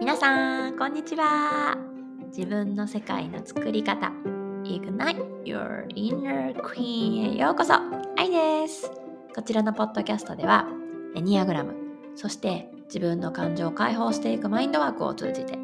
[0.00, 1.76] 皆さんこんにちは。
[2.34, 4.10] 自分の世界の作り方。
[4.64, 7.74] Ignite Your Inner Queen へようこそ。
[8.16, 8.90] 愛です。
[9.34, 10.66] こちらのポッドキャストでは
[11.14, 11.74] エニアグラム
[12.14, 15.58] そして自分の感情を解放していくマインドワークを通じて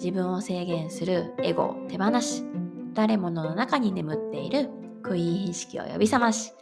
[0.00, 2.44] 自分を制限するエゴを手放し
[2.94, 4.70] 誰ものの中に眠っている
[5.02, 6.52] クイーン意識を呼び覚まし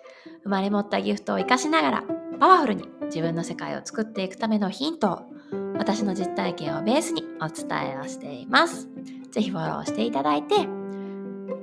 [0.45, 2.05] 生まれ持ったギフトを生かしながら
[2.41, 5.23] パワフルに自分の世界を作っていくためのヒントを
[5.79, 8.89] 私の実体験をベースにお伝えをしています。
[9.31, 10.55] ぜひフォローしていただいて、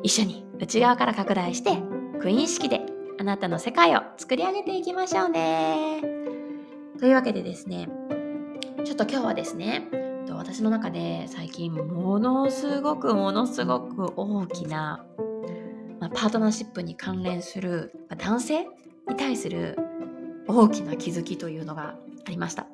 [0.04, 1.78] 一緒に内側から拡大して、
[2.20, 2.82] クイーン式で
[3.20, 6.02] あなたの世界を作り上げていきましょうね。
[7.00, 7.90] というわけでですね、
[8.86, 9.90] ちょっと今日はですね、
[10.30, 15.06] 私の中で最近ものすごくものすごく大きな、
[16.00, 18.64] まあ、パートナーシップに関連する、まあ、男性
[19.08, 19.78] に対する
[20.48, 21.96] 大きな気づきというのが
[22.26, 22.68] ありました。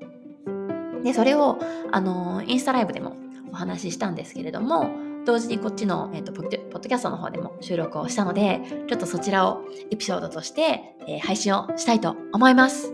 [1.03, 1.59] で、それを、
[1.91, 3.16] あの、インスタライブでも
[3.52, 4.89] お話ししたんですけれども、
[5.25, 12.94] 同時にこっちの、えーと、ポッドキャストの方でも収録をしたので、ちょっとそちらをエピソードとして、えー、配信をしたいと思います。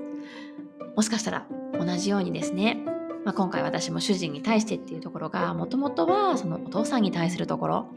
[0.95, 2.77] もしかしたら同じようにですね、
[3.25, 7.87] まあ、今回私も主人に対してっていうところが、もともとはそのお父さんに対するところ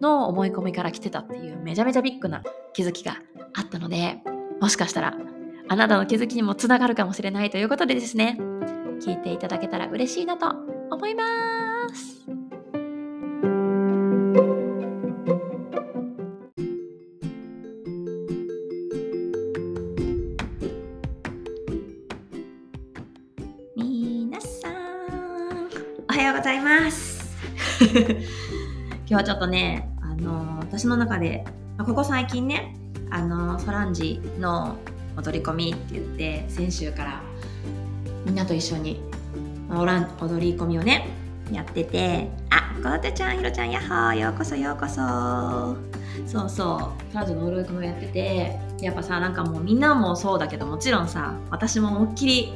[0.00, 3.16] の思い込みから来てたっていうめちゃめちゃビッグな気づきが
[3.54, 4.18] あったので、
[4.60, 5.16] もしかしたら
[5.68, 8.38] あなたの気づきにもつながるかもしれないということでですね、
[9.00, 10.48] 聞いていただけたら嬉しいなと
[10.90, 11.22] 思いま
[11.94, 12.15] す。
[29.16, 31.44] 日はちょっとね、あの私の中で、
[31.78, 32.76] まここ最近ね、
[33.10, 34.76] あのソランジの
[35.16, 37.22] 踊り込みって言って先週から
[38.26, 39.00] みんなと一緒に
[39.70, 41.08] 踊り込みをね
[41.50, 45.76] やっててあこのてちゃんひろちゃんやっほーようこそようこそ。
[46.26, 52.52] そうそう彼女の踊り込みをやっててやっぱさなんかもうみんなもそうだけどもちろんさ私も思いっきり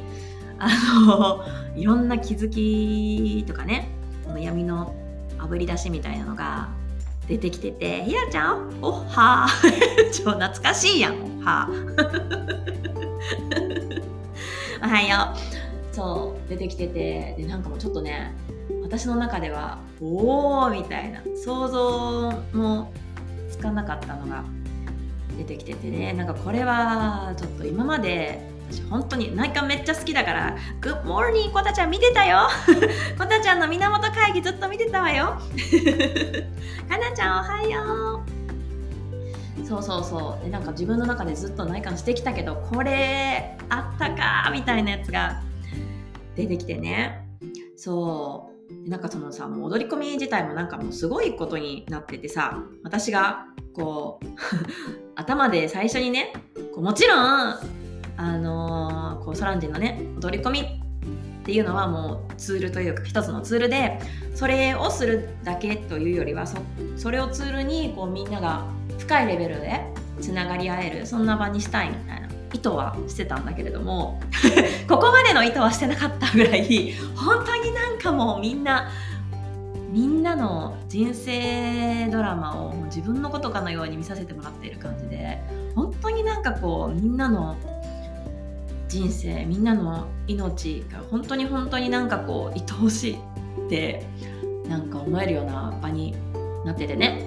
[0.59, 0.69] あ
[1.05, 1.43] の
[1.75, 3.89] いろんな気づきとかね
[4.25, 4.95] この闇の
[5.41, 6.69] あぶり出しみたいなのが
[7.27, 10.11] 出てきてて「ひらちゃんおっはー。
[10.13, 11.67] 超懐かしいやんおっは
[14.83, 15.95] おはよう。
[15.95, 17.35] そう出てきてて。
[17.37, 18.33] でなんかもうちょっとね
[18.83, 22.91] 私の中ではおおみたいな想像も
[23.49, 24.43] つかなかったのが
[25.37, 26.13] 出てきててね。
[26.13, 32.47] なんかこれはちょっと今まで私本当に内観めっちゃ好きだから「グッモーニーコタちゃん見てたよ。
[33.17, 35.37] コタちゃんの源会議ずっと見てたわよ。
[36.89, 38.23] かなちゃんおはよ
[39.61, 39.65] う。
[39.65, 40.43] そうそうそう。
[40.43, 45.41] でなんか自分の中でずっと内観してきたけどこれあったかみたいなやつが
[46.35, 47.27] 出てきてね。
[47.75, 48.51] そう。
[48.89, 54.25] なんかそのさもう踊り込み自体もなんかもうすごいことになっててさ私がこう
[55.15, 56.31] 頭で最初にね
[56.77, 57.80] もちろん
[58.21, 63.99] あのー、こうソランジのね踊り込みっていうのはもうツールというか一つのツールで
[64.35, 66.57] それをするだけというよりはそ
[66.97, 68.67] それをツールにこうみんなが
[68.99, 69.81] 深いレベルで
[70.21, 74.21] つながり合えるそんな場にしたいみたいな意図はしてたんだけれども
[74.87, 78.91] ここまでの意図はしてなかったぐらい本当になんかもうみんな
[79.89, 85.41] みんなの人生ドラマを自分のことかのように見させてもらっている感じで
[85.75, 87.57] 本当になんかこうみんなの
[88.91, 93.13] 人生みんなの命が本当に本当になんかこう愛おしい
[93.67, 94.05] って
[94.67, 96.13] なんか思えるような場に
[96.65, 97.25] なっててね。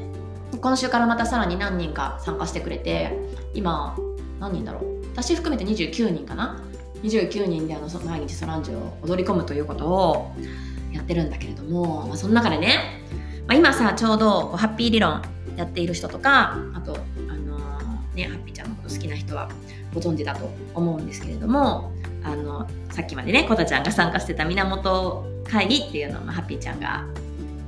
[0.61, 3.19] 今週からまたさらに何人か参加してくれて
[3.55, 3.97] 今
[4.41, 5.07] 何人だろう。
[5.13, 6.63] 私含めて29人かな。
[7.03, 10.35] 29人であの毎日ソランジュを踊り込むということを
[10.93, 13.03] やってるんだけれども、まあ、その中でね、
[13.47, 15.23] まあ、今さちょうどうハッピー理論
[15.57, 16.97] やっている人とかあと
[17.29, 19.49] あのー、ねハッピーちゃんのこと好きな人は
[19.95, 21.93] ご存知だと思うんですけれども
[22.23, 27.07] あのさっきまでねコタちゃんが参加してた源会議っていうのを、ま、ハッピーちゃんが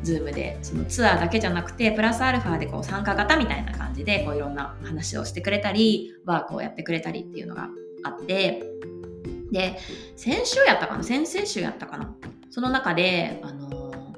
[0.02, 7.68] Zoom でそのツアーだけじゃなくてプラスアルファでこう参加型みたいな感じでこういろんな話をしてくれたりワークをやってくれたりっていうのが
[8.04, 8.62] あって
[9.50, 9.78] で
[10.16, 12.14] 先週やったかな先々週やったかな
[12.50, 14.16] その中で、あのー、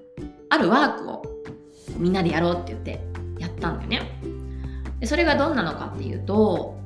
[0.48, 1.22] あるワークを
[1.96, 3.00] みんなでやろうって言って
[3.38, 4.20] やったんだよね。
[5.00, 6.77] でそれがどんなのかっていうと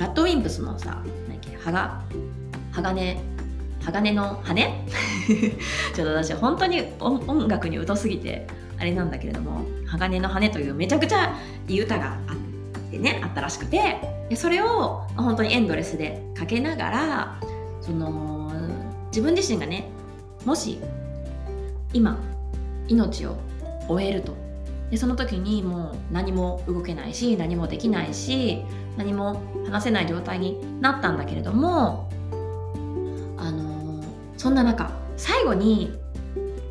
[0.00, 2.00] ラッドウィンプスのさ、何っけ、はが、
[2.72, 3.20] 鋼、
[3.84, 4.64] 鋼の羽？
[5.94, 8.46] ちょっと私本当に音楽に疎すぎて
[8.78, 11.34] あれなんだけれども鋼の羽というめちゃくちゃ
[11.68, 14.20] いい歌があってねあったらしくて。
[14.30, 17.40] でそれを本当にエンドレスでかけながら
[17.80, 18.52] その
[19.08, 19.90] 自分自身がね
[20.44, 20.78] もし
[21.92, 22.16] 今
[22.86, 23.36] 命を
[23.88, 24.36] 終えると。
[24.88, 28.64] でその時にもう何も動けないし何もできないし
[28.96, 32.10] 何も話せない状態になったんだけれども
[33.36, 34.02] あの
[34.36, 35.98] そんな中最後に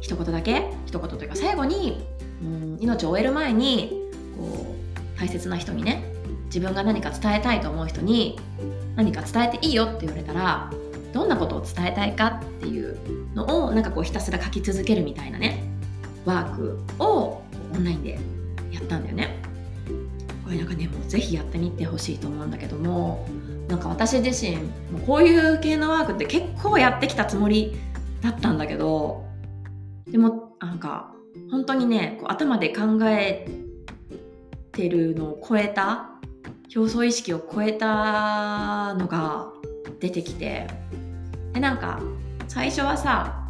[0.02, 2.06] 一言だけ一言というか最後に、
[2.42, 6.04] うん、命を終える前にこう大切な人にね
[6.46, 8.40] 自分が何か伝えたいと思う人に
[8.96, 10.72] 何か伝えていいよって言われたら
[11.14, 12.98] どんなことを伝えたいかっていう
[13.34, 15.64] のをなんかこうひたすら書き続けるみたいなね
[16.26, 17.44] ワークを
[17.74, 18.20] オンラインで
[18.72, 19.49] やったんだよね。
[20.50, 23.28] これなんかねもうぜひやってみてほしいと思うんだけども
[23.68, 24.56] なんか私自身
[24.92, 27.78] もこういう系のワークって結構やってきたつもり
[28.22, 29.28] だったんだけど
[30.08, 31.14] でもなんか
[31.52, 33.48] 本当にねこう頭で考え
[34.72, 36.10] てるのを超えた
[36.76, 39.52] 表層意識を超えたのが
[40.00, 40.66] 出てきて
[41.54, 42.02] でなんか
[42.48, 43.48] 最初はさ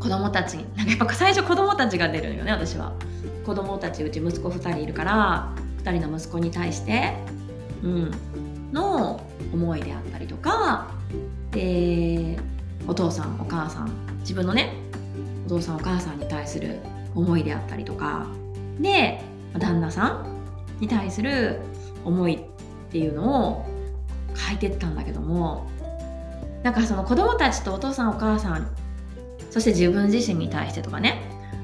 [0.00, 2.94] 子供たちなんかやっぱ最初子供たちが出るのよね私は。
[3.44, 7.14] 子供たちうち息子2人いるから2人の息子に対して、
[7.82, 8.10] うん、
[8.72, 9.20] の
[9.52, 10.90] 思いであったりとか
[11.50, 12.38] で
[12.86, 14.74] お父さんお母さん自分のね
[15.46, 16.78] お父さんお母さんに対する
[17.14, 18.26] 思いであったりとか
[18.78, 19.20] で
[19.58, 21.58] 旦那さんに対する
[22.04, 22.38] 思いっ
[22.90, 23.66] ていうのを
[24.34, 25.68] 書いてったんだけども
[26.62, 28.68] なんかその子供たちとお父さんお母さん
[29.50, 31.20] そして自分自身に対してとかね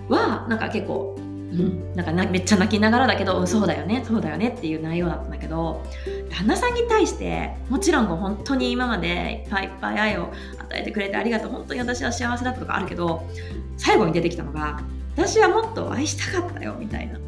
[0.09, 1.16] はなんか結構、
[1.53, 5.85] うん、なんかめっちゃ泣きながらだけど、うん、そうだよねそうだよねっていう内容だったんだけど
[6.29, 13.27] 旦那さんに対してもちろんもう本当に今までいっぱいいっぱい愛を与えてくれてありがとう本当に私は幸せだったとかあるけど
[13.77, 14.81] 最後に出てきたのが
[15.15, 17.19] 私はもっと愛したかったよみたいな。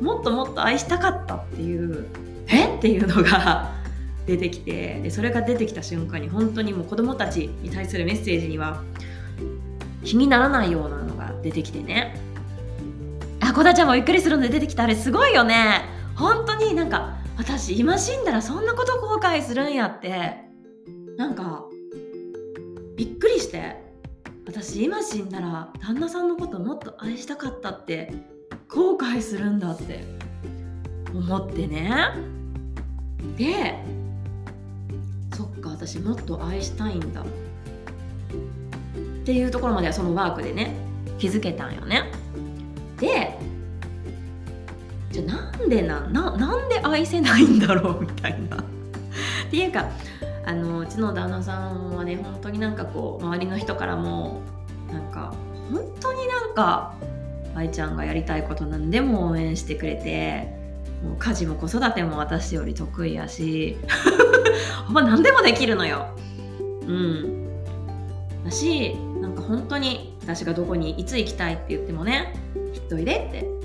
[0.00, 2.06] もっともっと愛したかったっていう
[2.48, 2.76] え？
[2.76, 3.72] っていうのが
[4.26, 8.82] 出てきてでそれが出てきた瞬間に本当にもう子供たちに対するメッセージには
[10.04, 12.14] 気にならないようなのが出てきてね。
[13.52, 15.84] あこだちゃんもびっくりするので出てきたあれすごいよね。
[16.16, 20.36] 本当になんか私今死んだらそんなこと後悔するんやって。
[21.18, 21.66] なんか
[22.96, 23.76] びっくりして。
[24.46, 28.14] 私今死んだら旦那さんのこともっと愛したかったって
[28.68, 30.02] 後悔するんだって。
[31.14, 31.92] 思ってね。
[33.36, 33.84] で
[35.36, 37.20] そっか私もっと愛したいんだ。
[37.20, 37.24] っ
[39.26, 40.74] ていうところまではそのワークでね
[41.18, 42.21] 気づけたんよね。
[43.02, 43.36] で
[45.10, 48.62] じゃなんでなななんで愛せないんだろうみたいな っ
[49.50, 49.88] ていうか
[50.46, 54.40] あのうちの旦那さんはね本当になんかこう周りの人からも
[54.90, 55.34] なんか
[55.70, 56.94] 本当になんか
[57.54, 60.54] 愛ちゃんがやりたいこと何でも応援してくれて
[61.04, 63.76] もう家事も子育ても私より得意やし
[64.86, 66.06] ほんま何でもできるのよ。
[66.86, 67.48] うん
[68.44, 72.34] だしなんか本当に私がどこにいつ行きたいって言ってもね
[72.72, 73.62] 「ひっといで」って。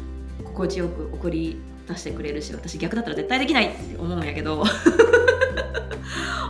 [0.57, 4.63] 心地よく送り出してくれるし私逆だったら絶対できないって思うんやけど。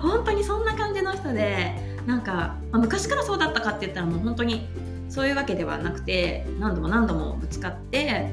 [0.01, 1.73] 本当にそんな感じの人で
[2.05, 4.67] なんか、まあ、昔からそうだったかって言ったらもう本当に
[5.09, 8.31] そういうわけではなくて何度も何度もぶつかって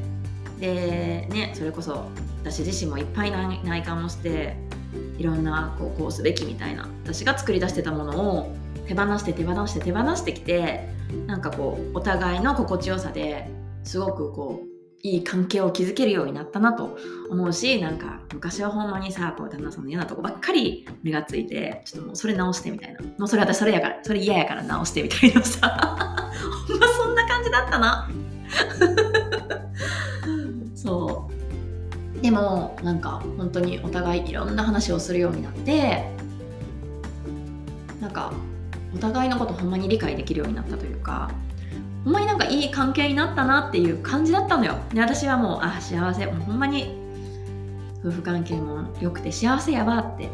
[0.61, 2.05] でねそれこそ
[2.43, 3.32] 私自身もいっぱい
[3.65, 4.56] 内観をして
[5.17, 8.55] いろんなこうこうすべきみたいな私が作り出してたものを
[8.87, 10.87] 手放して手放して手放してきて
[11.27, 13.48] なんかこうお互いの心地よさで
[13.84, 14.74] すごくこう
[15.06, 16.96] いい関係を築けるようになったなと
[17.29, 23.00] 思うしなんか昔はほんまにさこう旦那さんの嫌なとこばっかり目がついてちょっともうそれ直してみたいな。
[23.19, 25.69] もうそれ私それやからそれ嫌やから直してみたいなさ。
[26.67, 28.10] ほんまそんな感じだったな。
[30.74, 31.29] そ
[32.19, 32.22] う。
[32.22, 36.08] でもなんか本当にお互いいろんな話をするようになって
[38.00, 38.32] なんか
[38.94, 41.31] お互いのことほんまに理解できるようになったというか
[42.05, 44.77] ほんまになんかいい関係になったなっていう感じだったのよ。
[44.93, 46.27] で私はもうあ幸せ。
[46.27, 46.94] もうほんまに
[48.05, 50.29] 夫婦関係も良くて幸せやわって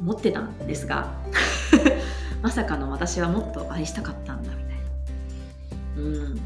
[0.00, 1.12] 思ってたんですが
[2.42, 4.76] まさかの私はもっと愛したかったんだみたい
[5.96, 6.02] な。
[6.02, 6.40] うん。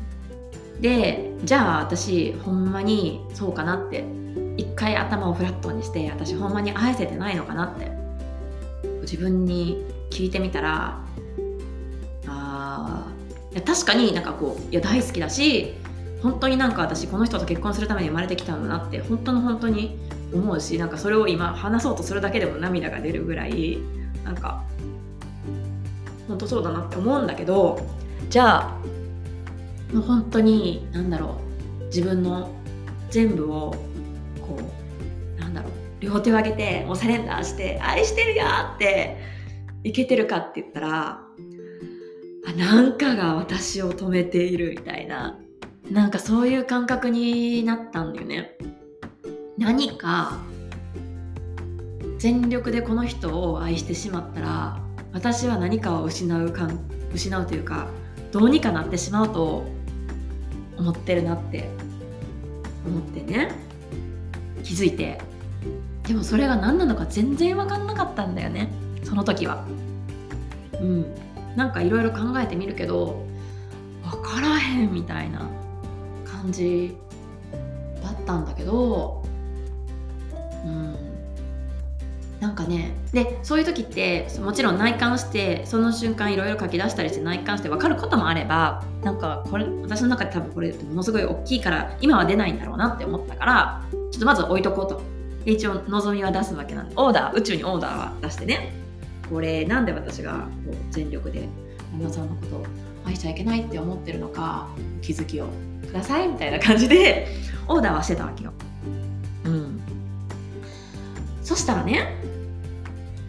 [0.81, 4.05] でじゃあ私ほんまにそうかなって
[4.57, 7.91] 一回頭をフラットにして私ほんまに愛せてないのかなって
[9.03, 10.99] 自分に聞いてみたら
[13.61, 15.75] 確かになんかこういや大好きだし
[16.23, 19.99] 本当になんか私この人と結婚するために生まれてきたんだなって本当の本当に
[20.33, 23.79] 思うしなんかそれを今話そうとするだけでも涙が出るぐらい
[24.25, 24.65] なんか
[26.27, 27.79] 本当そうだなって思うんだけど
[28.29, 28.71] じゃあ
[29.93, 31.39] もう本当に何だろ
[31.81, 32.51] う自分の
[33.11, 33.71] 全部を
[34.41, 34.59] こ
[35.39, 38.45] うなんだろう両手を上げてもうサレンダーして愛してるよ
[38.75, 39.17] って
[39.85, 41.26] いけてるかって言ったら
[42.57, 45.39] なんかが私を止めているみたいな。
[45.91, 48.57] なんかそういう感覚になったんだよね。
[49.59, 50.39] 何か
[52.19, 54.81] 全力でこの人を愛してしまったら
[55.13, 56.69] 私は何かを失うか
[57.15, 57.89] 失うというか
[58.33, 59.65] どうにかなってしまうと
[60.77, 61.69] 思ってるなって
[62.87, 63.53] 思ってね。
[64.63, 65.21] 気づいて。
[66.07, 68.73] でもそれが何なのか全然分かんなかったんだよね。
[69.05, 69.65] その時は。
[70.81, 71.26] うん。
[71.57, 73.25] なんかいろいろ考えてみるけど
[74.05, 75.49] 分からへんみたいな
[76.25, 76.97] 感じ
[78.03, 79.23] だったんだけど
[80.65, 80.97] うん。
[82.41, 93.83] なんかねでそういう時ってもちろん内観してその瞬間いろいろ書き出したりして内観して分かることもあればなんかこれ私の中で多分これものすごい大きいから今は出ないんだろうなって思ったから
[94.13, 95.17] ちょっとまず置いとこうと。
[95.47, 98.86] 一応望みは出すわけなんでオーダー宇宙にオーダーは出してね。
[99.29, 101.49] これなんで私がこう全力で
[101.93, 102.67] 旦那さんのことを
[103.05, 104.69] 愛しちゃいけないって思ってるのか
[105.03, 105.49] 気づきを
[105.87, 107.29] くださいみたいな感じで
[107.69, 108.53] オーダーはしてたわけよ。
[109.45, 109.81] うん、
[111.43, 112.17] そしたらね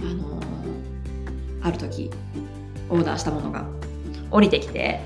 [0.01, 0.43] あのー、
[1.61, 2.09] ある時
[2.89, 3.65] オーダーしたものが
[4.31, 4.99] 降りてきて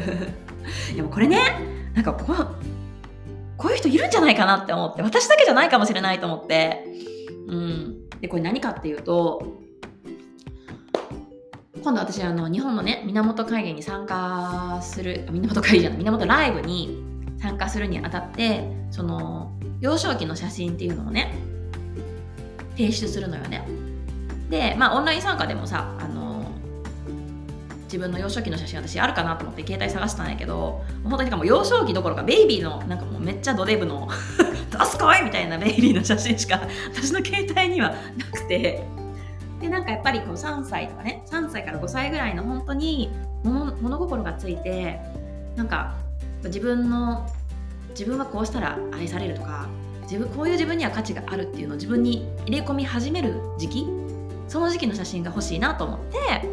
[0.94, 1.38] でもこれね
[1.94, 2.36] なんかこう
[3.56, 6.84] こういう人いるんじゃないかなって思って私だけじゃないかもしれないと思って。
[7.48, 8.08] うん。
[8.20, 9.60] でこれ何かっていうと
[11.82, 17.02] 今度私あの日本のね源会議に参加する源会議じゃない源ライブに
[17.40, 21.34] 参加するにあたってその幼少期の写真っていうのをね
[22.76, 23.66] 提出するのよね
[24.50, 26.44] でまあオンライン参加でもさあの
[27.84, 34.08] 自分の幼少期の写真私あるかなと思って携帯探したんやけど本当にかも幼少期どころかベイビーのなんかもうめっちゃドデブの
[34.70, 36.60] 「出すかい!」みたいなベイビーの写真しか
[36.92, 38.84] 私の携帯にはなくて
[39.60, 43.10] でなんかやっぱりこう3歳とかね3歳から5歳ぐらいの本当に
[43.42, 45.00] 物心がついて
[45.56, 45.96] なんか
[46.44, 47.28] 自分の
[47.90, 49.68] 自分はこうしたら愛されるとか
[50.02, 53.86] 自分こういう自分には価値があるっていうのを自分に入れ込み始める時期
[54.48, 56.48] その時期の写真が欲しいなと思って、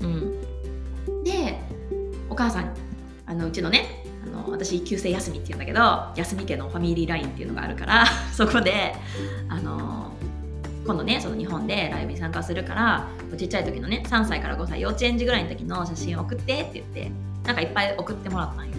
[0.00, 1.58] うん、で
[2.28, 2.74] お母さん
[3.26, 8.94] あのうちのねあの私旧姓休みって言うんだけど休み家のファミリーラインっていうのがあるからそこで
[9.48, 10.12] あの
[10.84, 17.10] 今度ねその日本でライブに参加するからちっちゃい時のね3歳から5歳幼稚園児ぐらいの時の写真を送ってって言って
[17.44, 18.74] なんかいっぱい送ってもらったんよ。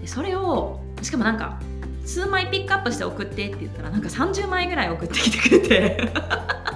[0.00, 1.60] でそれをしかもなんか
[2.04, 6.12] 数枚ピックアップして送ってって言ったらなんか30枚ぐらい送ってきてくれて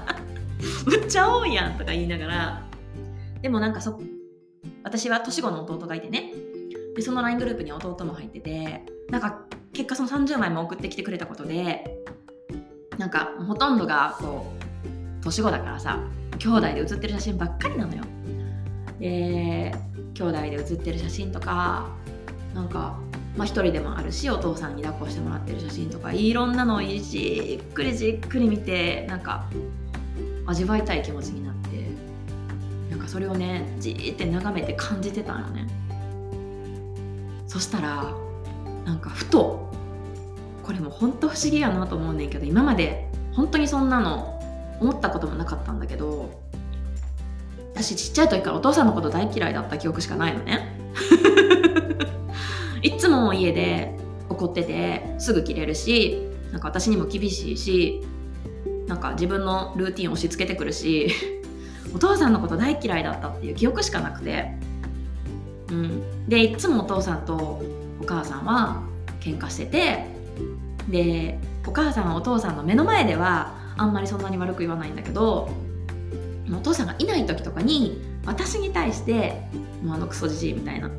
[0.86, 2.62] むっちゃ多いやんとか言いながら
[3.42, 4.00] でもなんかそ
[4.82, 6.32] 私は年子の弟がいてね
[6.96, 11.84] でその LINE グループに弟も入っててなんか結果その30枚も送ってきてくれたことで
[12.98, 14.52] なんかほとんどがこ
[15.20, 16.00] う年子だからさ
[16.38, 18.02] 兄弟で写ってる写真ばっかりなのよ。
[18.98, 19.74] で
[20.14, 21.88] 兄弟で写ってる写真とか
[22.54, 22.98] なんか
[23.36, 29.44] まあ、一人でもあるしお父さんに抱っこしてもらってる写真とかいろんなのをじっくりじっくり見てなんか
[30.44, 31.88] 味わいたい気持ちになって
[32.90, 35.68] なんかそれをねじーって眺めて感じてたのね。
[37.46, 38.12] そしたら
[38.84, 39.67] なんかふと
[40.68, 44.38] これも本当不思議やなと思うねんけど今まで本当にそんなの
[44.80, 46.42] 思ったこともなかったんだけど
[47.72, 50.78] 私ちっちゃい時からお父さんのこと大嫌いだった記憶しかないのね。
[52.82, 53.96] いつも家で
[54.28, 58.02] 怒っててすぐ切れるしなんか私にも厳しいし
[58.86, 61.08] なんか自分のルーティン押し付けてくるし
[61.94, 64.52] お父さんのこと大嫌いだったっていう記憶しかなくて、
[65.70, 68.82] うん、でいつもお父さんとお母さんは
[69.18, 70.17] 喧嘩してて
[70.88, 75.50] でお母さんはお父さんの目の前ではあんまりそんなに悪く言わないんだけど
[76.50, 79.42] お父さんがいない時とかに私に対して
[79.82, 80.90] もうあのクソじじいみたいな。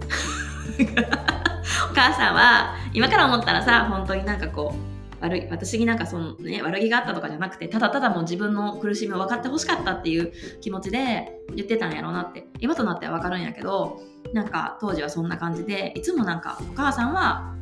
[1.92, 10.32] お母さんは今から思ったらさ本当になんかこう悪い私になんかその、ね、悪気があったとかじゃなくてただただもう自分の苦しみを分かってほしかったっていう
[10.62, 14.02] 気持ちで言ってたんやろうなって今となっては分かるんやけど
[14.34, 17.54] なんか当時はそんな感じでいつもなんかお母さんは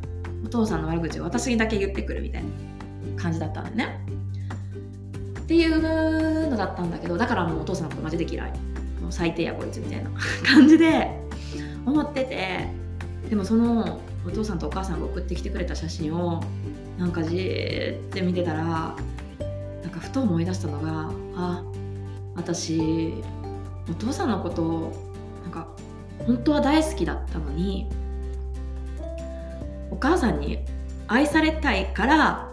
[0.46, 2.50] お父さんの悪口を私にだけ言ってくるみたいな
[3.22, 4.00] 感じだったんだよね。
[5.40, 8.52] っていうのだったんだけどだからもうお父さんのことマジで嫌い
[9.02, 10.10] もう最低やこいつみたいな
[10.46, 11.10] 感じで
[11.86, 12.68] 思ってて
[13.30, 16.44] でもそのお父さんとお母さんが送ってきてくれた写真を
[16.98, 21.64] なんかじーって見てたらなんかふと思い出したのがあ
[22.36, 23.24] 私
[23.90, 24.92] お父さんのこと
[25.44, 25.68] なんか
[26.26, 27.88] 本当は大好きだったのに
[29.92, 30.60] お母さんに
[31.08, 32.50] 愛されたいから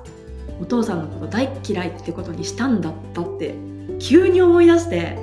[0.60, 3.54] お父さんのこと大嫌いってことにしたんだったって
[3.98, 5.18] 急に思い出して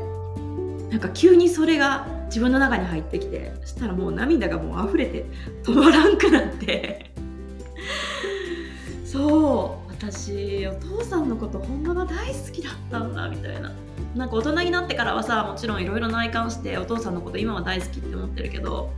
[0.89, 5.25] なんか急にそれが自分の中に入ってきてそしたらもう涙がもう溢れて
[5.63, 7.11] 止まらんくなって。
[9.05, 13.71] そう私お父さんのことほんまは大好きだったんだみたいな。
[14.15, 18.91] なんか大人になってからはさもちろんいろいろ内観してお父さんのこと今は大好きって思ってるけど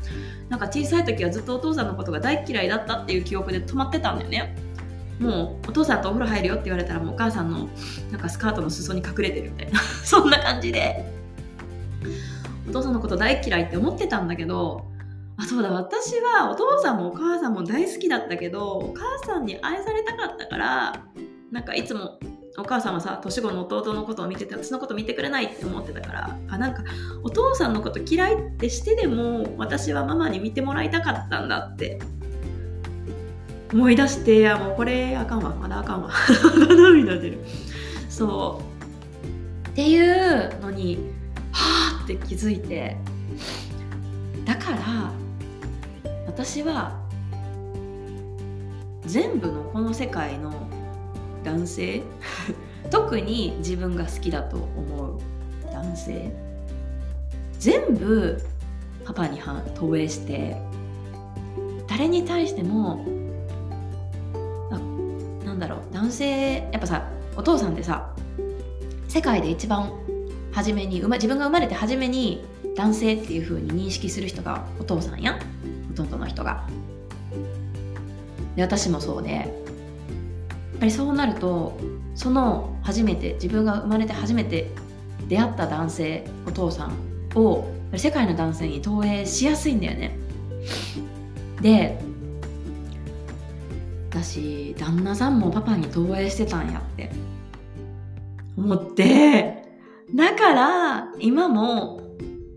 [0.49, 4.55] なんか小さい時はずっとお父さんのことが大嫌いだったっていう記憶で止まってたんだよね。
[5.19, 7.69] もうお父さんとお風呂入るよって言われたらもうお母さんの
[8.11, 9.79] なんかスカートの裾に隠れてるみたいな。
[10.03, 11.05] そんな感じで。
[12.67, 14.85] お父さんのこと大嫌いって思ってたんだけど
[15.37, 15.71] あそうだ。
[15.71, 20.93] 私はお父さんもお母さんも大好きだったけどお母さんに愛されたかったから
[21.51, 22.19] なんかいつも
[22.57, 26.83] お母さんはさ年子の弟のことを見てて私のこと見てくれないって思ってたからあなんか
[27.23, 31.99] お父さんのこと嫌いってしてでも私はママに見てもらいたかったんだって
[33.73, 36.11] 思い出していやもうこれあかんわまだあかんわ
[36.77, 37.39] 涙出る。
[38.07, 38.73] そう。
[39.69, 41.11] っていうのに
[41.51, 42.95] はあって気づいて
[44.45, 45.11] だから
[46.27, 46.99] 私は
[49.05, 50.62] 全部のこの世界の
[51.43, 52.01] 男性？
[52.89, 55.19] 特に自分が好きだと思う
[55.71, 56.31] 男性？
[57.59, 58.41] 全部
[59.05, 59.39] パパに
[59.75, 60.57] 投影して
[61.87, 63.05] 誰に対しても
[65.45, 67.07] なんだろう男性やっぱさ
[67.37, 68.11] お父さんってさ
[69.07, 69.91] 世界で一番
[70.51, 72.43] 初めに自分が生まれて初めに
[72.75, 75.39] 男性っていう風に認識する人がお父さんや
[75.89, 76.67] ほとんどの人が。
[78.55, 79.62] で私もそうで
[80.75, 81.79] っぱりそうなると
[82.15, 84.71] その初めて自分が生まれて初めて
[85.27, 86.93] 出会った男性お父さん
[87.35, 90.17] を世界の男性に投影しやすいんだよね。
[91.61, 91.99] で
[94.09, 97.11] 私旦那さんもパパに投影してたんやって
[98.55, 99.63] 思って
[100.13, 102.01] だから今も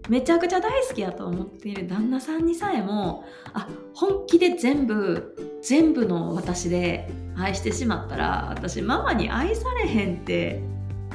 [0.09, 3.25] めちゃくちゃ大好きやと思っている旦那さんにさえも
[3.55, 10.61] あ本気で全部全部の私で愛してしまったら私ママに愛されへんって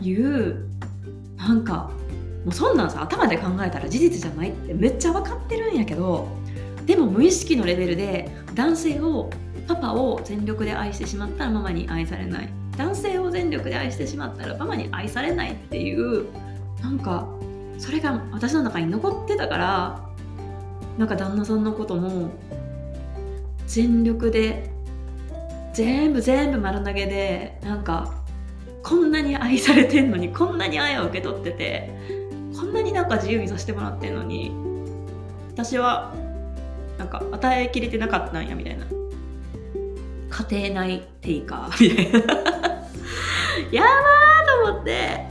[0.02, 0.68] いう
[1.38, 1.92] なんか
[2.46, 6.28] もうそんなんさ頭で考えたら事実じゃないってめっちゃ分かってるんやけど
[6.86, 9.30] でも無意識のレベルで男性を
[9.68, 12.50] パパを全力で愛してしまったらママに愛されない。
[12.78, 16.26] 男性を全力で愛してしまったらママに愛されないっていう
[16.82, 17.28] なんか
[17.78, 20.10] それが私の中に残ってたから
[20.98, 22.32] なんか旦那さんのことも
[23.68, 24.72] 全力で
[25.74, 28.14] 全部全部丸投げでなんか
[28.84, 31.90] こんなに愛されてんのにこんなに愛を受け取ってて
[32.58, 34.52] こんなになんか自由にさせてもらってんのに
[35.54, 36.14] 私は
[36.98, 38.86] なんか与えきれてなかったんやみたいな。
[40.32, 42.20] 家庭内テイカーみたいな。
[43.72, 45.26] やばーと思って、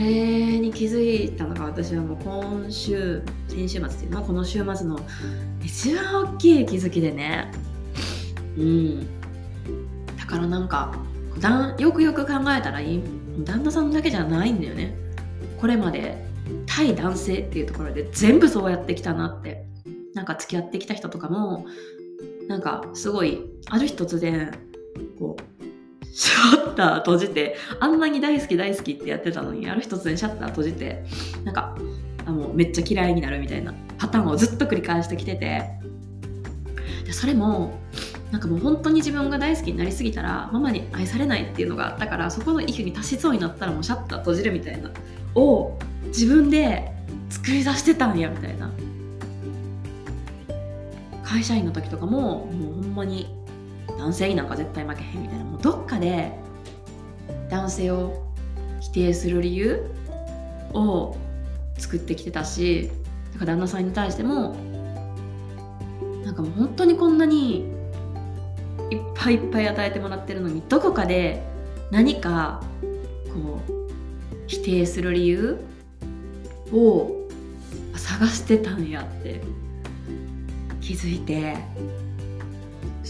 [0.00, 4.98] れに気づいたのが私はもう今週先週末っていうのはこの週末の
[5.62, 7.50] 一番大きい気づきでね。
[8.56, 9.00] うん。
[10.16, 10.94] だからなんか
[11.38, 13.02] だんよくよく考えたらいい
[13.44, 14.94] 旦那さんだけじゃないんだよね。
[15.60, 16.24] これまで
[16.66, 19.70] 対男性っていうところで全部そうやってきたなって。
[20.14, 21.66] なんか付き合ってきた人とかも
[22.48, 24.50] なんかすごいある日突然
[25.18, 25.42] こう
[26.12, 31.04] シャッター閉じてあんなに大好き大好きってやってたのにある日突然シャッター閉じて
[31.44, 31.76] なんか
[32.26, 35.80] あもうめっちゃ嫌いになるみたいなパターンをずっと繰り返してきてて。
[37.10, 37.80] でそれも
[38.30, 44.90] なんかもう本当に自分が大好きになりすぎたらママに愛されないっていうのがあったからそこの域に達しそうになったらもうシャッター閉じるみたいな
[45.34, 46.92] を自分で
[47.28, 48.70] 作り出してたんやみたいな。
[51.24, 53.32] 会社員の時とかももうほんまに
[53.98, 56.32] 男性になんか絶対負けへんみたいなもうどっかで
[57.50, 58.26] 男性を
[58.80, 59.82] 否定する理由
[60.72, 61.16] を
[61.78, 62.90] 作ってきてたし
[63.34, 64.56] だから旦那さんに対しても
[66.24, 67.66] なんかもう本当にこんなに
[68.90, 71.42] いっぱいいっぱい与えてもらってるのにどこかで
[71.90, 72.62] 何か
[73.32, 73.90] こう
[74.46, 75.58] 否定する理由
[76.72, 77.28] を
[77.94, 79.40] 探してたんやって
[80.80, 81.56] 気づいて。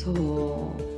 [0.04, 0.90] そう。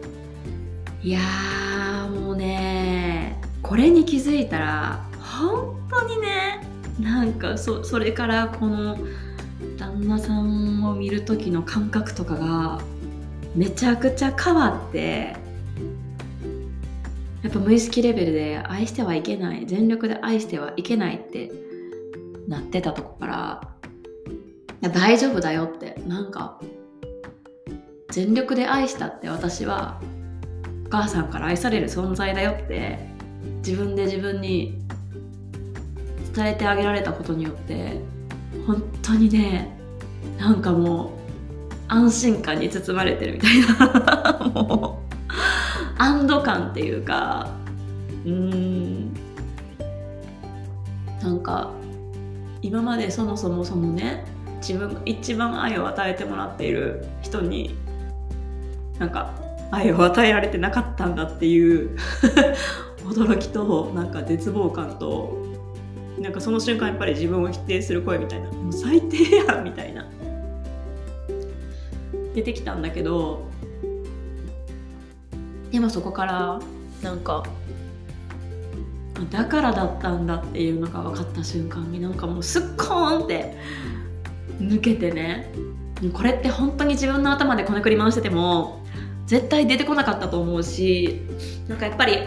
[1.02, 6.60] いやもうねこれに気づいたら本当にね
[7.00, 8.96] なんかそそれからこの
[9.76, 12.80] 旦那さんを見る時の感覚とかが
[13.56, 15.34] めちゃくちゃ変わって
[17.42, 21.50] やっぱ無意識レベルで愛してはいけない全力で愛してはいけないって
[22.46, 23.60] なってたとこから
[24.92, 26.60] 大丈夫だよってなんか
[28.12, 29.98] 全力で愛したって私は
[30.86, 32.98] お母さんから愛される存在だよって
[33.64, 34.78] 自分で自分に
[36.34, 37.98] 伝えてあげられたことによって
[38.66, 39.74] 本当にね
[40.38, 41.08] なんかもう
[41.88, 44.46] 安心感に包まれてるみたいな。
[44.54, 47.48] もう安堵感っていうか
[48.26, 49.14] うん。
[51.22, 51.70] なんか
[52.60, 54.24] 今までそもそもそのね
[54.58, 57.74] 自分一番愛を与えてもらっている人に
[59.02, 59.34] なんか
[59.72, 61.96] 愛を与えられてなかったんだっていう
[63.04, 65.44] 驚きとなんか絶望感と
[66.20, 70.06] なんかその瞬間やっぱり自分を否定する声みたいなもう最低やんみたいな
[72.32, 73.48] 出てきたんだけど
[75.72, 76.60] でもそこから
[77.02, 77.42] なんか
[79.32, 83.56] だからだったんだっていうのが分かった瞬間になんかもうすっこーんって
[84.60, 85.52] 抜けてね。
[86.10, 88.82] これって本当に自分の頭でこねくり回してても
[89.32, 91.22] 絶対出てこなかったと思うし
[91.66, 92.18] なんかやっぱり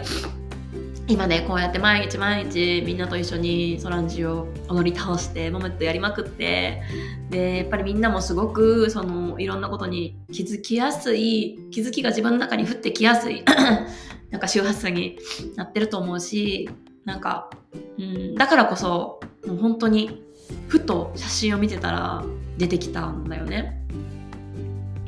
[1.06, 6.82] 今ねこうやって毎日毎日みんなと一緒にソランジを踊り倒してモメットやりまくって
[7.30, 13.44] でやっぱりみんなもすごくそのいろんなことに気づきやすい気づきが自分の中に降ってきやすい
[14.30, 15.16] なんか周波数に
[15.54, 16.68] なってると思うし
[17.04, 17.50] なんか、
[17.98, 20.24] うん、だからこそもう本当に
[20.66, 22.24] ふと写真を見てたら
[22.58, 23.80] 出てきたんだよね。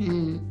[0.00, 0.47] うん、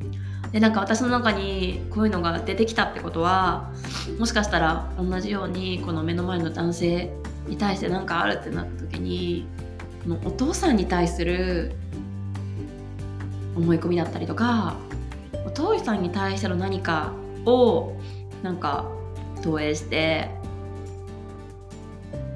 [0.52, 3.72] でなんか私の中にこういうのが出てきたってことは
[4.18, 7.12] もしかしたら同じようにこの目の前の男性
[7.48, 9.46] に対して何かあるってなった時に
[10.04, 11.74] このお父さんに対する
[13.56, 14.78] 思い込みだったりとか
[15.46, 17.14] お父さんに対しての何か
[17.46, 17.98] を
[18.44, 18.90] なんか
[19.42, 20.30] 投影して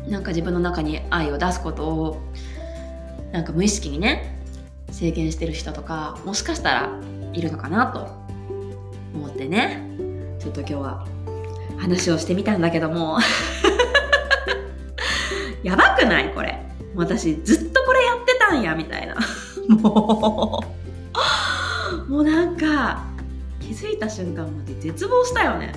[0.08, 2.22] なんか自分の中に愛を出すことを
[3.32, 4.31] なんか無意識にね
[5.02, 6.92] 制限してる人とかもしかしたら
[7.34, 8.08] いるのかなと
[9.16, 9.82] 思ってね。
[10.40, 11.08] ちょっと今日は
[11.80, 13.18] 話をしてみたんだけども。
[15.64, 16.30] やばくない？
[16.36, 16.56] これ。
[16.96, 19.16] 私ずっとこれやってたんやみたいな。
[19.82, 20.64] も
[22.08, 22.12] う。
[22.12, 23.04] もうなんか
[23.60, 25.74] 気づいた瞬間まで絶望したよね。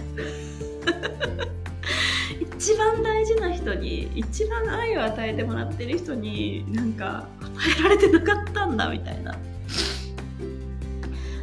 [2.65, 9.37] 一番大事な人に一番愛を与えてもらってる人になんか与えられてなかったんだみたいな。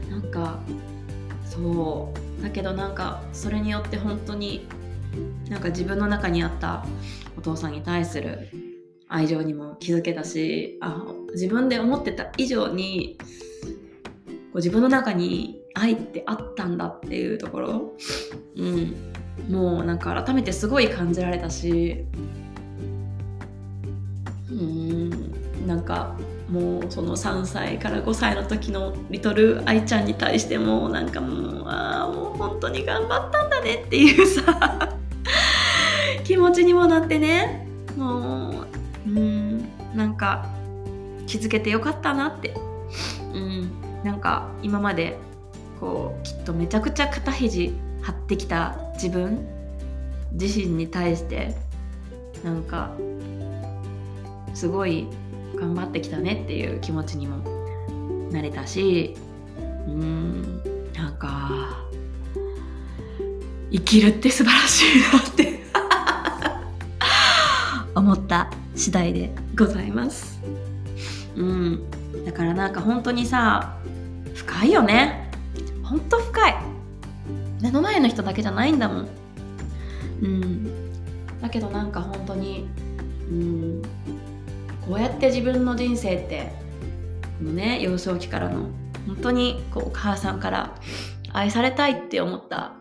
[0.10, 0.60] なんか
[1.46, 4.68] そうだけどなんかそれによって本当に
[5.48, 6.84] なんか自分の中にあった
[7.38, 8.50] お父さんに対する
[9.08, 13.26] 愛情にも気づけたしあ自分で思ってた以上にこ
[14.54, 17.94] う自分の中に愛ってあったんだっていうところ、
[18.56, 19.11] うん、
[19.50, 22.06] もうなんか改めてすごい感じられたし
[24.50, 26.16] うんなんか
[26.50, 34.98] もうその3歳から5歳の時のリトル愛ちゃんに対してもなんかもうああもう本当に頑張ったんだねっていうさ
[36.26, 37.68] 気持ちにもなってね。
[37.98, 38.66] も
[39.06, 39.66] ううん
[39.96, 40.46] なんか
[41.28, 42.54] 気づけてよかったなって。
[43.34, 43.72] うん
[44.04, 45.18] なんか今まで
[45.80, 49.48] こうきっとめちゃくちゃ肩肘張ってきた自分
[50.34, 51.56] 自身に対して
[52.44, 52.92] なんか
[54.54, 55.08] すごい
[55.56, 57.38] 頑張ってきたねっていう気持ちにも
[58.32, 59.16] なれたし
[59.88, 60.62] うん
[60.94, 61.88] なんか
[63.72, 65.60] 生きるって素晴らしいなって
[67.96, 70.40] 思った次第でございます。
[71.36, 71.90] うん、
[72.26, 73.78] だからなんか本当にさ
[74.34, 75.32] 深いよね
[75.84, 76.56] 本当深い
[77.62, 79.08] 目の前の人だけじゃないんだもん。
[80.22, 81.42] うん。
[81.42, 82.68] だけどなんか本当に
[83.30, 83.82] うん。
[84.86, 86.52] こうやって自分の人生って
[87.38, 88.70] このね幼少期からの
[89.08, 90.76] 本当にこうお母さんから
[91.34, 92.74] 愛されたいって思った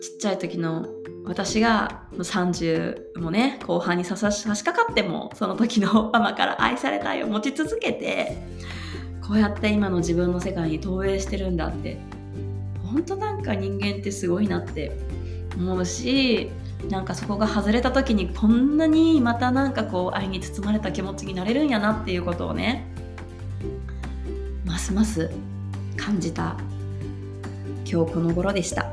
[0.00, 0.86] ちっちゃい時の
[1.24, 8.36] 私が30もね後半に差し掛かってもその時のママから愛されたいを持ち続けて
[9.26, 11.98] こうやって今の自分の世界に投影してるんだって
[12.92, 14.92] 本当なんか人間ってすごいなって
[15.56, 16.50] 思うし
[16.90, 22.86] なんかそこが外れた時にこんなにまたなんかこう愛に包まれた気持ちになれるんやなっていうことをね
[24.64, 25.30] ますます
[25.96, 26.56] 感じた
[27.90, 28.92] 今日この頃でした。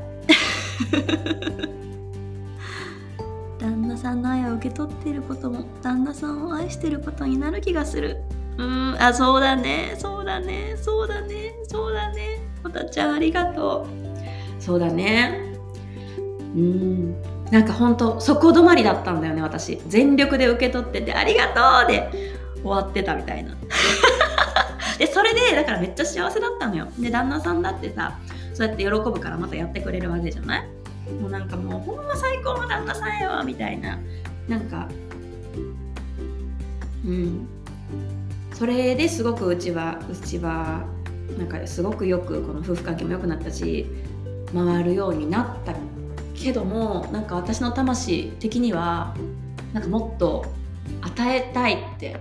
[3.58, 8.22] 旦那さんの愛を受け取っていることも旦那さんを愛してることになる気がする。
[8.58, 13.86] うんあそうだねそうだねそうだねそうだねおたちゃんありがと
[14.58, 14.62] う。
[14.62, 15.40] そうだね。
[16.54, 17.14] うん。
[17.50, 19.80] なんかほんとそこ止まりだったんだよね私。
[19.86, 22.10] 全力で受け取っててありがとうで
[22.62, 23.54] 終わってたみたいな。
[24.98, 26.88] でそれでだからめっちゃ幸せだったのよ。
[26.98, 28.18] で旦那さんだってさ
[28.54, 30.66] そうやって喜ぶからまたやってくれるわけじゃない？
[31.20, 33.98] もうなんかもうほんま最高の旦那さんやわみたいな。
[34.48, 34.88] なんか
[37.04, 37.46] うん。
[38.54, 40.82] それですごくうちはうちは
[41.36, 43.86] なんかすごくよくこの夫婦関係も良くなったし
[44.54, 45.74] 回るようになった
[46.34, 49.14] けどもなんか私の魂的には
[49.72, 50.46] なんかもっと
[51.02, 52.16] 与えたいって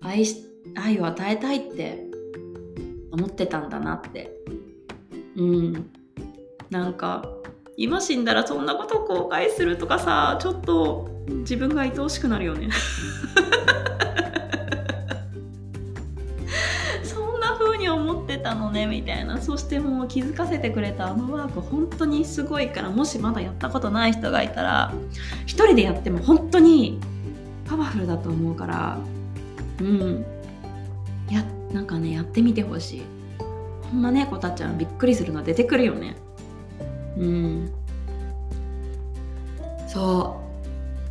[0.00, 0.44] 愛し
[0.76, 2.04] 愛を与えたいって
[3.10, 4.30] 思ってたんだなって。
[5.36, 5.90] うん。
[6.70, 7.24] なんか
[7.76, 12.68] 今死んだらそんなこと後悔するとかさちょっと自分が愛おしくなるよね。
[18.48, 19.40] たのねみたいな。
[19.40, 24.94] そしてもう気づかせてくれたあのワーク本当にすごいからもしまだやったことない人がいたら
[25.46, 26.98] 一人でやっても本当に
[27.66, 28.98] パワフルだと思うから
[29.80, 30.24] うん。
[31.30, 33.02] やなんかねやってみてほしい。
[33.90, 36.16] ほんまねこたちゃんびっくりするの出てくるよね。
[37.18, 37.70] うん。
[39.86, 40.40] そ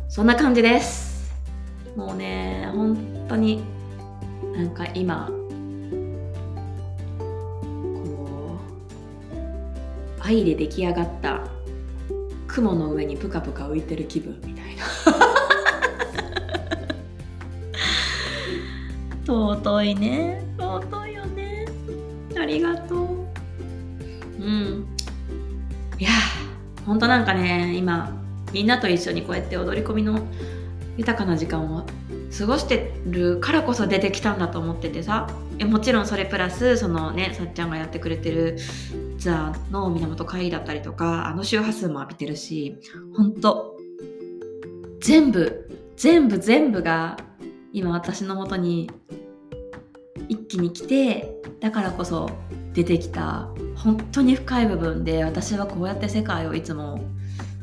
[0.08, 0.12] う。
[0.12, 1.32] そんな感じです。
[1.96, 3.62] もうね本当に
[4.56, 5.30] なんか今
[10.28, 11.40] 愛で出来上がった
[12.46, 14.84] 雲の上にプカプカ浮いてる気分みたいな。
[19.24, 20.44] 尊いね。
[20.58, 21.64] 尊いよね。
[22.38, 22.98] ありがとう。
[24.38, 24.86] うん。
[25.98, 26.10] いや
[26.84, 28.14] ほんとなんかね今
[28.52, 30.20] みんなと一緒にこうやって踊り込みの
[30.98, 31.86] 豊かな時間を
[32.38, 35.26] 過ごしてるからこそ出てきたんだと思っててさ。
[35.58, 38.58] えもちろんそれプラスそのねさっちゃんがやってくれてる
[39.18, 42.76] ツアーの源帰りだったりとかあの周波数も浴びてるし
[43.16, 43.76] ほんと
[45.00, 47.16] 全部全部全部が
[47.72, 48.90] 今私のもとに
[50.28, 52.30] 一気に来てだからこそ
[52.72, 57.00] 出てきた本当に深い部分で私はこうやって世界をいつも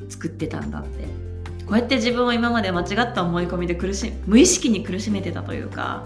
[0.09, 1.35] 作ってたんだって。
[1.65, 6.03] こうやって自分を今まで間違った思い込みで苦し無意識に苦しめてたというか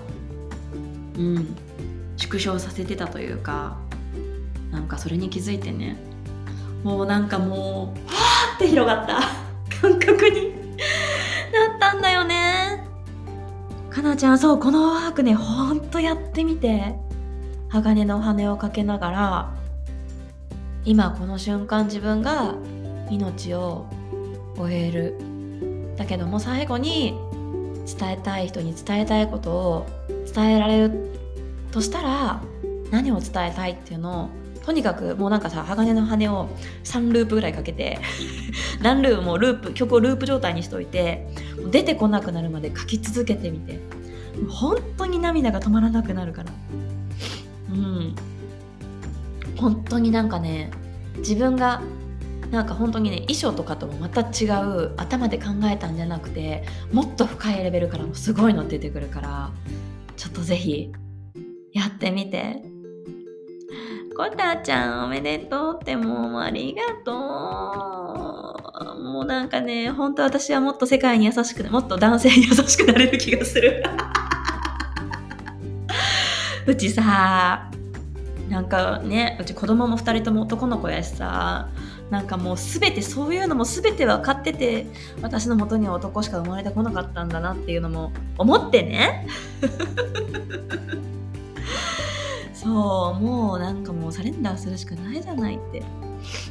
[1.17, 1.55] うん
[2.15, 3.77] 縮小させてたというか
[4.71, 5.97] なんかそれに気づいてね。
[6.83, 9.19] もうなんかもうはーって広がった。
[9.81, 10.53] 感覚に。
[11.51, 12.87] なったんだよね。
[13.89, 16.95] かなちゃんそうこのワークねほんとやってみて。
[17.69, 19.53] 鋼の羽をかけながら。
[20.85, 22.55] 今この瞬間自分が
[23.09, 23.85] 命を
[24.57, 25.15] 終える。
[25.97, 27.13] だけども最後に
[27.85, 29.85] 伝えたい人に伝えたいことを
[30.33, 31.11] 伝えられる
[31.71, 32.41] としたら
[32.91, 34.29] 何を伝えたいっていうのを
[34.65, 36.49] とにかくもうなんかさ鋼の羽を
[36.83, 37.99] 3ループぐらいかけて
[38.81, 41.27] 何ループもループ曲をループ状態にしといて
[41.71, 43.79] 出てこなくなるまで書き続けてみて
[44.49, 46.51] 本当に涙が止まらなくなるから。
[47.71, 48.15] うん。
[49.57, 50.71] 本当になんかね
[51.17, 51.81] 自分が
[52.51, 59.51] なんか本当にね衣装とかともまた違う頭で考えたんじゃなくてもっと深いレベルからもすごいの出てくるから
[60.15, 60.91] ちょっとぜひ
[61.73, 62.63] やってみて
[64.15, 67.15] コタちゃんおめでとうってもうありがとう。
[69.01, 73.83] もうなんかね本当私はもっと世界に優しくもっと男性に優しくなれる気がする。
[76.67, 77.69] うちさ
[78.49, 81.69] なんかねうち子供も2人とも男の子やしさ
[82.09, 84.87] なんかもう全てそういうのも全て分かってて
[85.21, 89.27] 私の元には男しか生まれてこなかったんだなっていうのも思ってね。
[92.63, 95.83] そうもうなんかもうサレンダーするしかないじゃないって。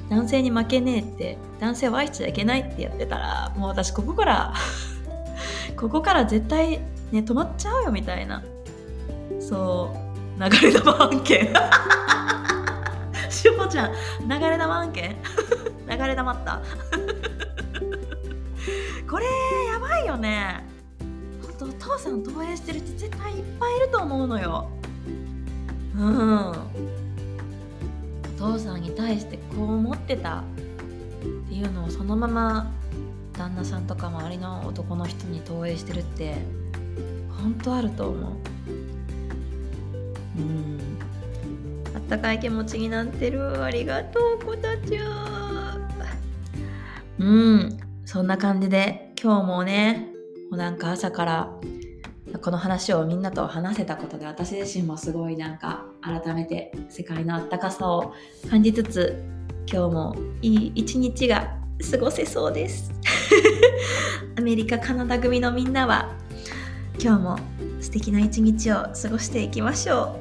[0.08, 4.54] 男性に負けねえって男性を愛しちゃいけないってやってたらもう私ここから
[5.76, 6.78] ここから絶対
[7.12, 8.42] ね止まっちゃうよみたいな。
[9.38, 11.52] そう流れ玉案件。
[13.28, 13.92] しほちゃん
[14.26, 15.16] 流れ玉案件？
[15.86, 16.62] 流れ玉った？
[19.08, 19.26] これ
[19.70, 20.64] やばいよね。
[21.42, 24.70] ほんとお父さん投影してる人絶対いっぱいいると思うのよ。
[25.98, 26.50] うん。
[26.50, 26.54] お
[28.38, 30.44] 父さんに対してこう思ってたっ
[31.48, 32.70] ていうのをそのまま
[33.32, 36.36] 旦那さんとか周りの男の人に投影してるって
[37.42, 38.32] 本当あると思う。
[40.38, 40.78] うん。
[41.94, 43.64] あったかい気持ちになってる。
[43.64, 45.90] ありがとう子たちゃん
[47.18, 47.78] うん。
[48.04, 50.08] そんな感じで今日もね
[50.50, 51.50] もうなんか朝から
[52.42, 58.12] この話をみんなと話せたことで私自身もすごいなんか改めて世界のあったかさを
[58.50, 59.24] 感じつつ
[59.70, 61.56] 今日もいい一日が
[61.90, 62.92] 過ごせそうです。
[64.36, 66.10] アメリカカナダ組のみんなは
[67.02, 67.38] 今日も
[67.80, 70.16] 素敵な一日を過ごしていきましょ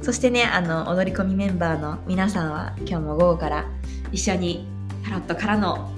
[0.00, 0.04] う。
[0.04, 3.66] そしてねあの踊り込みメンバーの皆さんは今日も午後から
[4.12, 4.66] 一緒に
[5.04, 5.90] タロットからの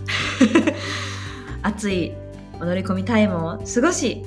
[1.63, 2.13] 熱い
[2.61, 4.25] 踊り込みタイムを過ごし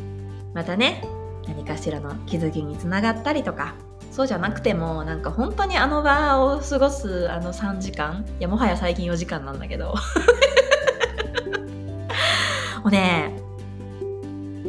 [0.56, 1.04] またね
[1.48, 3.76] 何かしらの気づきにつながったりとか
[4.10, 9.94] そうじゃなくてもなんか本当にあの場を過ごすあの3時間いやもはや最近4時間なんだけど。
[12.82, 13.34] もうね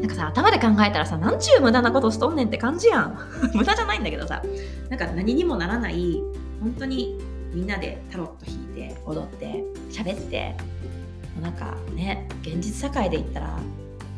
[0.00, 3.18] なんかさ頭で考えたらさなんちゅう無駄なことしとんねんって感じやん。
[3.54, 4.42] 無駄じゃないんだけどさ
[4.88, 6.20] なんか何にもならない
[6.60, 7.16] 本当に
[7.52, 10.56] みんなでタロット弾いて踊って喋って
[11.36, 13.58] もうなんかね現実社会で言ったら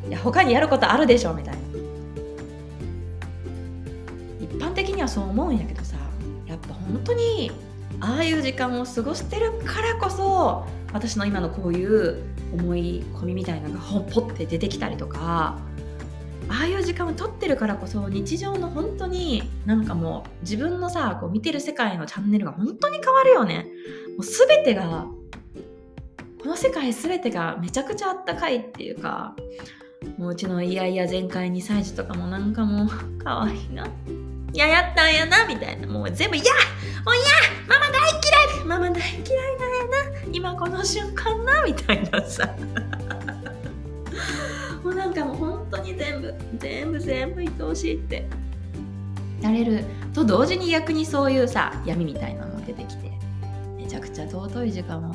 [0.08, 1.60] いや他にやることあるでしょみたいな。
[4.40, 5.96] 一般的にはそう思うんやけどさ
[6.46, 7.50] やっぱ本当に
[8.00, 13.80] ああいう時間を過ごしてるからこそ私の今のこういう思い込みみたいなのが
[14.12, 15.58] ポッて出てきたりとか
[16.48, 23.66] ああいう時間を取ってるからこそ日常の本当になんかもう自分のさこう見てる世界のチャンネルが本当に変わるよね。
[24.16, 25.06] もう全てが
[26.42, 29.34] この世界全てがめちゃくちゃあったかいっていうか
[30.16, 32.88] もううちのイヤイヤ全開2歳児とかもなんかもう
[33.22, 33.86] 可愛いな。
[34.52, 35.86] いややったんやなみたいな。
[35.86, 36.44] もう全部「いや
[37.04, 37.24] もういや
[37.68, 38.18] ママ大嫌
[38.62, 38.64] い。
[38.64, 39.22] ママ大嫌い
[39.58, 40.32] なんやな。
[40.32, 42.48] 今この瞬間な」みたいなさ。
[44.82, 48.26] もうなんかもう本当に全部全部全部愛おしいって。
[49.42, 49.84] なれる。
[50.14, 53.12] と同時に逆にそういうさ闇みたいなのも出てきて。
[53.76, 55.14] めちゃくちゃ尊い時間を。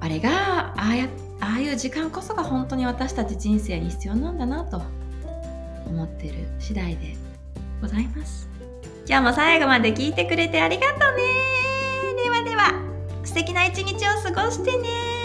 [0.00, 4.82] あれがああやってああいう時間こそが本当に私たち人生に必要なんだなと
[5.86, 7.16] 思ってる次第で
[7.80, 8.48] ございます。
[9.06, 11.22] 今日も最後まで聞いてくれてありがとうね。
[12.22, 12.72] ではでは
[13.24, 15.17] 素敵な一日を過ごしてね。